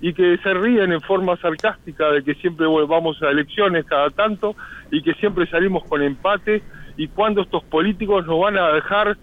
y 0.00 0.12
que 0.12 0.38
se 0.42 0.54
ríen 0.54 0.92
en 0.92 1.00
forma 1.00 1.36
sarcástica 1.38 2.10
de 2.10 2.22
que 2.22 2.34
siempre 2.34 2.66
vamos 2.66 3.22
a 3.22 3.30
elecciones 3.30 3.84
cada 3.86 4.10
tanto 4.10 4.54
y 4.90 5.02
que 5.02 5.14
siempre 5.14 5.46
salimos 5.46 5.84
con 5.84 6.02
empate 6.02 6.62
y 6.96 7.08
cuando 7.08 7.42
estos 7.42 7.64
políticos 7.64 8.26
nos 8.26 8.40
van 8.40 8.58
a 8.58 8.72
dejar 8.72 9.16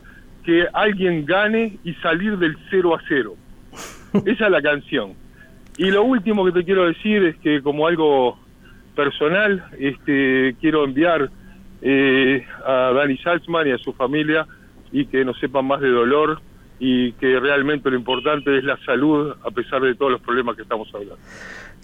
que 0.43 0.67
alguien 0.73 1.25
gane 1.25 1.77
y 1.83 1.93
salir 1.95 2.37
del 2.37 2.57
0 2.69 2.95
a 2.95 3.01
0. 3.07 3.35
Esa 4.25 4.45
es 4.45 4.51
la 4.51 4.61
canción. 4.61 5.13
Y 5.77 5.91
lo 5.91 6.03
último 6.03 6.45
que 6.45 6.51
te 6.51 6.63
quiero 6.63 6.85
decir 6.85 7.23
es 7.23 7.35
que 7.37 7.61
como 7.61 7.87
algo 7.87 8.37
personal, 8.95 9.63
este, 9.79 10.55
quiero 10.61 10.83
enviar 10.83 11.29
eh, 11.81 12.45
a 12.65 12.91
Dani 12.93 13.17
Salzman 13.17 13.67
y 13.67 13.71
a 13.71 13.77
su 13.77 13.93
familia 13.93 14.45
y 14.91 15.05
que 15.07 15.25
no 15.25 15.33
sepan 15.33 15.65
más 15.65 15.81
de 15.81 15.89
dolor 15.89 16.39
y 16.79 17.13
que 17.13 17.39
realmente 17.39 17.89
lo 17.89 17.97
importante 17.97 18.57
es 18.57 18.63
la 18.63 18.77
salud 18.85 19.33
a 19.43 19.51
pesar 19.51 19.81
de 19.81 19.95
todos 19.95 20.11
los 20.11 20.21
problemas 20.21 20.55
que 20.55 20.61
estamos 20.61 20.87
hablando. 20.93 21.17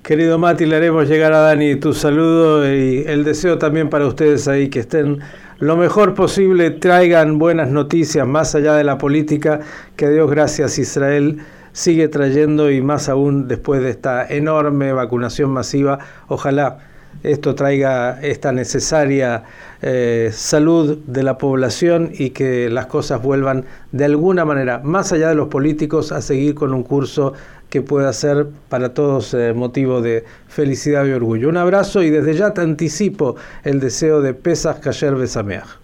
Querido 0.03 0.37
Mati, 0.37 0.65
le 0.65 0.77
haremos 0.77 1.09
llegar 1.09 1.33
a 1.33 1.39
Dani 1.39 1.75
tu 1.79 1.93
saludo 1.93 2.65
y 2.65 3.03
el 3.05 3.23
deseo 3.23 3.57
también 3.57 3.89
para 3.89 4.07
ustedes 4.07 4.47
ahí 4.47 4.69
que 4.69 4.79
estén 4.79 5.19
lo 5.59 5.75
mejor 5.75 6.13
posible, 6.13 6.71
traigan 6.71 7.37
buenas 7.37 7.69
noticias 7.69 8.25
más 8.25 8.55
allá 8.55 8.75
de 8.75 8.85
la 8.85 8.97
política, 8.97 9.59
que 9.97 10.09
Dios 10.09 10.31
gracias 10.31 10.79
Israel 10.79 11.39
sigue 11.71 12.07
trayendo 12.07 12.71
y 12.71 12.81
más 12.81 13.09
aún 13.09 13.47
después 13.47 13.81
de 13.81 13.89
esta 13.89 14.27
enorme 14.27 14.93
vacunación 14.93 15.51
masiva. 15.51 15.99
Ojalá 16.27 16.79
esto 17.23 17.53
traiga 17.53 18.19
esta 18.21 18.51
necesaria 18.51 19.43
eh, 19.81 20.29
salud 20.31 20.97
de 21.05 21.23
la 21.23 21.37
población 21.37 22.11
y 22.13 22.29
que 22.29 22.69
las 22.69 22.85
cosas 22.85 23.21
vuelvan 23.21 23.65
de 23.91 24.05
alguna 24.05 24.45
manera, 24.45 24.79
más 24.83 25.11
allá 25.11 25.29
de 25.29 25.35
los 25.35 25.49
políticos, 25.49 26.11
a 26.11 26.21
seguir 26.21 26.55
con 26.55 26.73
un 26.73 26.83
curso 26.83 27.33
que 27.69 27.81
pueda 27.81 28.11
ser 28.13 28.47
para 28.69 28.93
todos 28.93 29.33
eh, 29.33 29.53
motivo 29.53 30.01
de 30.01 30.23
felicidad 30.47 31.05
y 31.05 31.11
orgullo. 31.11 31.49
Un 31.49 31.57
abrazo 31.57 32.01
y 32.03 32.09
desde 32.09 32.33
ya 32.33 32.53
te 32.53 32.61
anticipo 32.61 33.35
el 33.63 33.79
deseo 33.79 34.21
de 34.21 34.33
Pesas 34.33 34.79
Cayer 34.79 35.15
Besameaj. 35.15 35.77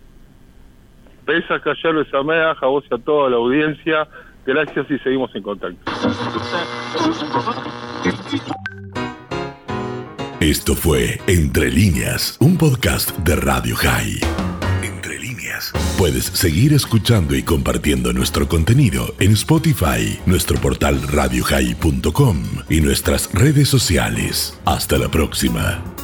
Pesas 1.26 1.62
Cayer 1.62 1.96
Besameaj, 1.96 2.64
a 2.64 2.68
vos 2.68 2.86
y 2.90 2.96
a 2.96 2.98
toda 2.98 3.30
la 3.30 3.36
audiencia. 3.36 4.08
Gracias 4.46 4.86
y 4.90 4.98
seguimos 5.00 5.34
en 5.36 5.42
contacto. 5.42 5.92
Esto 10.40 10.76
fue 10.76 11.20
Entre 11.26 11.72
líneas, 11.72 12.38
un 12.40 12.56
podcast 12.56 13.18
de 13.20 13.36
Radio 13.36 13.76
High. 13.76 14.20
Entre 14.84 15.18
líneas. 15.20 15.74
Puedes 15.98 16.26
seguir 16.26 16.74
escuchando 16.74 17.36
y 17.36 17.42
compartiendo 17.42 18.14
nuestro 18.14 18.48
contenido 18.48 19.16
en 19.20 19.32
Spotify, 19.32 20.20
nuestro 20.28 20.60
portal 20.60 21.02
radiohigh.com 21.02 22.44
y 22.70 22.82
nuestras 22.82 23.34
redes 23.34 23.70
sociales. 23.70 24.60
Hasta 24.66 25.00
la 25.00 25.10
próxima. 25.10 25.95